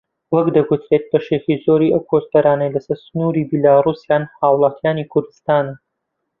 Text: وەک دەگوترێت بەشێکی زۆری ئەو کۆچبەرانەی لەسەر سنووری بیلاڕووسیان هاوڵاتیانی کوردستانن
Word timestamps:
وەک 0.33 0.47
دەگوترێت 0.55 1.03
بەشێکی 1.11 1.61
زۆری 1.65 1.93
ئەو 1.93 2.01
کۆچبەرانەی 2.11 2.73
لەسەر 2.75 2.97
سنووری 3.05 3.47
بیلاڕووسیان 3.49 4.23
هاوڵاتیانی 4.39 5.09
کوردستانن 5.11 5.75